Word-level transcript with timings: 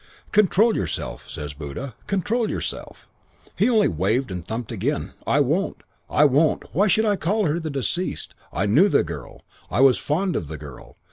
"'Control 0.31 0.75
yourself,' 0.75 1.29
says 1.29 1.53
Buddha. 1.53 1.93
'Control 2.07 2.49
yourself.' 2.49 3.07
"He 3.55 3.69
only 3.69 3.87
waved 3.87 4.31
and 4.31 4.43
thumped 4.43 4.71
again. 4.71 5.13
'I 5.27 5.41
won't. 5.41 5.83
I 6.09 6.25
won't. 6.25 6.63
Why 6.73 6.87
should 6.87 7.05
I 7.05 7.15
call 7.15 7.45
her 7.45 7.59
the 7.59 7.69
deceased? 7.69 8.33
I 8.51 8.65
knew 8.65 8.89
the 8.89 9.03
girl. 9.03 9.43
I 9.69 9.81
was 9.81 9.99
fond 9.99 10.35
of 10.35 10.47
the 10.47 10.57
girl. 10.57 10.97